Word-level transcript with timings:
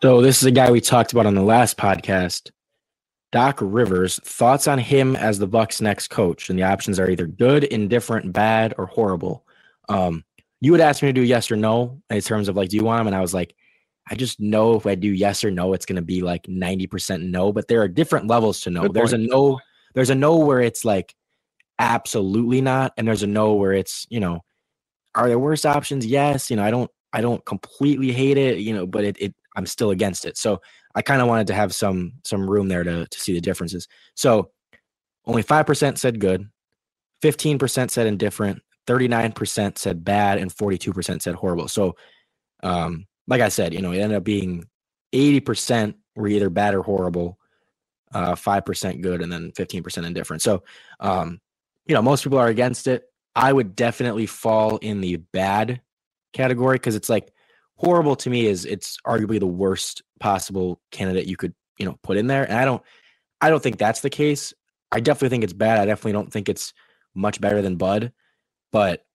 So 0.00 0.20
this 0.20 0.38
is 0.38 0.44
a 0.44 0.52
guy 0.52 0.70
we 0.70 0.80
talked 0.80 1.10
about 1.10 1.26
on 1.26 1.34
the 1.34 1.42
last 1.42 1.76
podcast. 1.76 2.52
Doc 3.32 3.58
Rivers, 3.60 4.20
thoughts 4.22 4.68
on 4.68 4.78
him 4.78 5.16
as 5.16 5.40
the 5.40 5.46
Bucks' 5.48 5.80
next 5.80 6.08
coach, 6.08 6.48
and 6.48 6.58
the 6.58 6.62
options 6.62 7.00
are 7.00 7.10
either 7.10 7.26
good, 7.26 7.64
indifferent, 7.64 8.32
bad, 8.32 8.74
or 8.78 8.86
horrible. 8.86 9.44
Um, 9.88 10.24
you 10.60 10.70
would 10.70 10.80
ask 10.80 11.02
me 11.02 11.08
to 11.08 11.12
do 11.12 11.22
yes 11.22 11.50
or 11.50 11.56
no 11.56 12.00
in 12.10 12.20
terms 12.20 12.48
of 12.48 12.56
like, 12.56 12.68
do 12.68 12.76
you 12.76 12.84
want 12.84 13.00
him? 13.00 13.08
And 13.08 13.16
I 13.16 13.20
was 13.20 13.34
like, 13.34 13.56
I 14.08 14.14
just 14.14 14.38
know 14.38 14.76
if 14.76 14.86
I 14.86 14.94
do 14.94 15.08
yes 15.08 15.42
or 15.42 15.50
no, 15.50 15.72
it's 15.72 15.84
going 15.84 15.96
to 15.96 16.02
be 16.02 16.22
like 16.22 16.48
ninety 16.48 16.86
percent 16.86 17.24
no. 17.24 17.52
But 17.52 17.66
there 17.66 17.82
are 17.82 17.88
different 17.88 18.28
levels 18.28 18.60
to 18.62 18.70
no. 18.70 18.86
There's 18.86 19.12
a 19.12 19.18
no. 19.18 19.58
There's 19.94 20.10
a 20.10 20.14
no 20.14 20.36
where 20.36 20.60
it's 20.60 20.84
like 20.84 21.12
absolutely 21.80 22.60
not, 22.60 22.92
and 22.96 23.06
there's 23.06 23.24
a 23.24 23.26
no 23.26 23.54
where 23.54 23.72
it's 23.72 24.06
you 24.10 24.20
know, 24.20 24.44
are 25.16 25.26
there 25.26 25.40
worse 25.40 25.64
options? 25.64 26.06
Yes. 26.06 26.50
You 26.50 26.56
know, 26.56 26.64
I 26.64 26.70
don't. 26.70 26.90
I 27.12 27.20
don't 27.20 27.44
completely 27.44 28.12
hate 28.12 28.38
it. 28.38 28.58
You 28.58 28.74
know, 28.74 28.86
but 28.86 29.02
it. 29.02 29.20
it 29.20 29.34
I'm 29.58 29.66
still 29.66 29.90
against 29.90 30.24
it. 30.24 30.38
So 30.38 30.62
I 30.94 31.02
kind 31.02 31.20
of 31.20 31.26
wanted 31.26 31.48
to 31.48 31.54
have 31.54 31.74
some 31.74 32.12
some 32.24 32.48
room 32.48 32.68
there 32.68 32.84
to 32.84 33.06
to 33.06 33.20
see 33.20 33.34
the 33.34 33.40
differences. 33.40 33.88
So 34.14 34.52
only 35.26 35.42
five 35.42 35.66
percent 35.66 35.98
said 35.98 36.20
good, 36.20 36.48
fifteen 37.20 37.58
percent 37.58 37.90
said 37.90 38.06
indifferent, 38.06 38.62
thirty 38.86 39.08
nine 39.08 39.32
percent 39.32 39.76
said 39.76 40.04
bad, 40.04 40.38
and 40.38 40.52
forty 40.52 40.78
two 40.78 40.92
percent 40.92 41.22
said 41.22 41.34
horrible. 41.34 41.66
So, 41.66 41.96
um, 42.62 43.06
like 43.26 43.40
I 43.40 43.48
said, 43.48 43.74
you 43.74 43.82
know, 43.82 43.92
it 43.92 43.98
ended 43.98 44.16
up 44.16 44.24
being 44.24 44.64
eighty 45.12 45.40
percent 45.40 45.96
were 46.14 46.28
either 46.28 46.50
bad 46.50 46.74
or 46.74 46.82
horrible, 46.82 47.36
uh, 48.12 48.36
five 48.36 48.64
percent 48.64 49.02
good, 49.02 49.22
and 49.22 49.32
then 49.32 49.50
fifteen 49.52 49.82
percent 49.82 50.06
indifferent. 50.06 50.40
So, 50.40 50.62
um, 51.00 51.40
you 51.86 51.96
know, 51.96 52.02
most 52.02 52.22
people 52.22 52.38
are 52.38 52.48
against 52.48 52.86
it. 52.86 53.02
I 53.34 53.52
would 53.52 53.74
definitely 53.74 54.26
fall 54.26 54.76
in 54.76 55.00
the 55.00 55.16
bad 55.16 55.80
category 56.32 56.76
because 56.76 56.94
it's 56.94 57.08
like 57.08 57.32
horrible 57.78 58.16
to 58.16 58.28
me 58.28 58.46
is 58.46 58.64
it's 58.64 58.98
arguably 59.06 59.40
the 59.40 59.46
worst 59.46 60.02
possible 60.20 60.80
candidate 60.90 61.26
you 61.26 61.36
could 61.36 61.54
you 61.78 61.86
know 61.86 61.96
put 62.02 62.16
in 62.16 62.26
there 62.26 62.44
and 62.44 62.58
i 62.58 62.64
don't 62.64 62.82
i 63.40 63.48
don't 63.48 63.62
think 63.62 63.78
that's 63.78 64.00
the 64.00 64.10
case. 64.10 64.52
I 64.90 65.00
definitely 65.00 65.28
think 65.28 65.44
it's 65.44 65.52
bad. 65.52 65.78
I 65.78 65.84
definitely 65.84 66.12
don't 66.12 66.32
think 66.32 66.48
it's 66.48 66.72
much 67.14 67.40
better 67.40 67.62
than 67.62 67.76
bud 67.76 68.12
but 68.72 69.06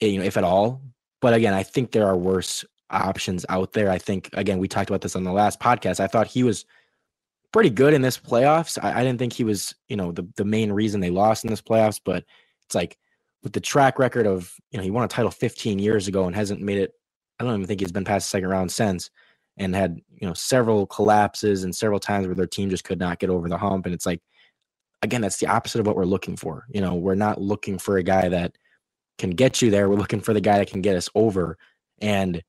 eh, 0.00 0.06
you 0.06 0.18
know 0.18 0.24
if 0.24 0.36
at 0.36 0.44
all. 0.44 0.82
But 1.20 1.34
again 1.34 1.54
i 1.54 1.62
think 1.62 1.92
there 1.92 2.06
are 2.06 2.16
worse 2.16 2.64
options 2.90 3.44
out 3.48 3.72
there. 3.72 3.90
I 3.90 3.98
think 3.98 4.30
again 4.32 4.58
we 4.58 4.68
talked 4.68 4.90
about 4.90 5.02
this 5.02 5.16
on 5.16 5.24
the 5.24 5.32
last 5.32 5.60
podcast. 5.60 6.00
I 6.00 6.06
thought 6.06 6.26
he 6.26 6.42
was 6.42 6.64
pretty 7.52 7.70
good 7.70 7.94
in 7.94 8.02
this 8.02 8.18
playoffs. 8.18 8.78
I, 8.82 9.00
I 9.00 9.04
didn't 9.04 9.18
think 9.18 9.32
he 9.32 9.44
was 9.44 9.74
you 9.88 9.96
know 9.96 10.12
the, 10.12 10.26
the 10.36 10.44
main 10.44 10.72
reason 10.72 11.00
they 11.00 11.10
lost 11.10 11.44
in 11.44 11.50
this 11.50 11.62
playoffs 11.62 12.00
but 12.04 12.24
it's 12.64 12.74
like 12.74 12.96
with 13.42 13.52
the 13.52 13.60
track 13.60 13.98
record 13.98 14.26
of 14.26 14.54
you 14.70 14.78
know 14.78 14.82
he 14.82 14.90
won 14.90 15.04
a 15.04 15.08
title 15.08 15.30
15 15.30 15.78
years 15.78 16.08
ago 16.08 16.26
and 16.26 16.34
hasn't 16.34 16.60
made 16.60 16.78
it 16.78 16.92
I 17.38 17.44
don't 17.44 17.54
even 17.54 17.66
think 17.66 17.80
he's 17.80 17.92
been 17.92 18.04
past 18.04 18.26
the 18.26 18.30
second 18.30 18.48
round 18.48 18.72
since, 18.72 19.10
and 19.56 19.74
had 19.74 20.00
you 20.20 20.26
know 20.26 20.34
several 20.34 20.86
collapses 20.86 21.64
and 21.64 21.74
several 21.74 22.00
times 22.00 22.26
where 22.26 22.34
their 22.34 22.46
team 22.46 22.70
just 22.70 22.84
could 22.84 22.98
not 22.98 23.18
get 23.18 23.30
over 23.30 23.48
the 23.48 23.58
hump. 23.58 23.86
And 23.86 23.94
it's 23.94 24.06
like, 24.06 24.20
again, 25.02 25.20
that's 25.20 25.38
the 25.38 25.46
opposite 25.46 25.80
of 25.80 25.86
what 25.86 25.96
we're 25.96 26.04
looking 26.04 26.36
for. 26.36 26.66
You 26.70 26.80
know, 26.80 26.94
we're 26.94 27.14
not 27.14 27.40
looking 27.40 27.78
for 27.78 27.98
a 27.98 28.02
guy 28.02 28.28
that 28.28 28.56
can 29.18 29.30
get 29.30 29.62
you 29.62 29.70
there. 29.70 29.88
We're 29.88 29.96
looking 29.96 30.20
for 30.20 30.34
the 30.34 30.40
guy 30.40 30.58
that 30.58 30.70
can 30.70 30.82
get 30.82 30.96
us 30.96 31.08
over, 31.14 31.58
and 32.00 32.42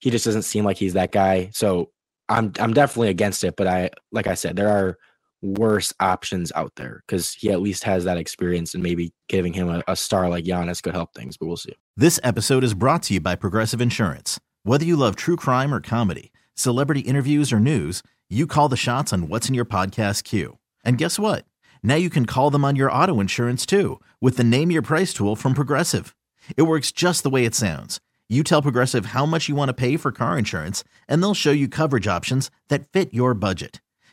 he 0.00 0.10
just 0.10 0.24
doesn't 0.24 0.42
seem 0.42 0.64
like 0.64 0.76
he's 0.76 0.94
that 0.94 1.12
guy. 1.12 1.50
So 1.52 1.90
I'm 2.28 2.52
I'm 2.58 2.74
definitely 2.74 3.08
against 3.10 3.44
it. 3.44 3.56
But 3.56 3.66
I 3.66 3.90
like 4.10 4.26
I 4.26 4.34
said, 4.34 4.56
there 4.56 4.68
are 4.68 4.98
worse 5.42 5.92
options 6.00 6.52
out 6.54 6.72
there 6.76 7.02
because 7.06 7.34
he 7.34 7.50
at 7.50 7.60
least 7.60 7.84
has 7.84 8.04
that 8.04 8.16
experience 8.16 8.74
and 8.74 8.82
maybe 8.82 9.12
giving 9.28 9.52
him 9.52 9.68
a, 9.68 9.82
a 9.88 9.96
star 9.96 10.28
like 10.28 10.44
Giannis 10.44 10.82
could 10.82 10.94
help 10.94 11.12
things. 11.14 11.36
But 11.36 11.46
we'll 11.46 11.56
see. 11.56 11.74
This 11.96 12.18
episode 12.22 12.64
is 12.64 12.74
brought 12.74 13.02
to 13.04 13.14
you 13.14 13.20
by 13.20 13.34
Progressive 13.34 13.80
Insurance. 13.80 14.40
Whether 14.62 14.84
you 14.84 14.96
love 14.96 15.16
true 15.16 15.36
crime 15.36 15.74
or 15.74 15.80
comedy, 15.80 16.32
celebrity 16.54 17.00
interviews 17.00 17.52
or 17.52 17.60
news, 17.60 18.02
you 18.30 18.46
call 18.46 18.68
the 18.68 18.76
shots 18.76 19.12
on 19.12 19.28
what's 19.28 19.48
in 19.48 19.54
your 19.54 19.64
podcast 19.64 20.24
queue. 20.24 20.58
And 20.84 20.96
guess 20.96 21.18
what? 21.18 21.44
Now 21.82 21.96
you 21.96 22.08
can 22.08 22.26
call 22.26 22.50
them 22.50 22.64
on 22.64 22.76
your 22.76 22.90
auto 22.90 23.20
insurance 23.20 23.66
too 23.66 24.00
with 24.20 24.36
the 24.36 24.44
Name 24.44 24.70
Your 24.70 24.82
Price 24.82 25.12
tool 25.12 25.36
from 25.36 25.52
Progressive. 25.52 26.14
It 26.56 26.62
works 26.62 26.92
just 26.92 27.22
the 27.22 27.30
way 27.30 27.44
it 27.44 27.54
sounds. 27.54 28.00
You 28.28 28.42
tell 28.42 28.62
Progressive 28.62 29.06
how 29.06 29.26
much 29.26 29.48
you 29.48 29.54
want 29.54 29.68
to 29.68 29.74
pay 29.74 29.98
for 29.98 30.10
car 30.10 30.38
insurance, 30.38 30.82
and 31.06 31.22
they'll 31.22 31.34
show 31.34 31.50
you 31.50 31.68
coverage 31.68 32.06
options 32.06 32.50
that 32.68 32.90
fit 32.90 33.12
your 33.12 33.34
budget. 33.34 33.82